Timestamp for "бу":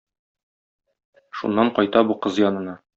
2.11-2.21